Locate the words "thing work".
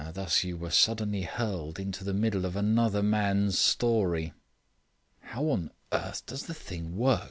6.55-7.19